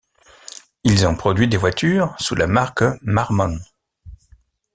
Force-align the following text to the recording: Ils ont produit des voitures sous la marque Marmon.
Ils 0.83 1.05
ont 1.05 1.15
produit 1.15 1.47
des 1.47 1.57
voitures 1.57 2.15
sous 2.19 2.33
la 2.33 2.47
marque 2.47 2.81
Marmon. 3.03 3.59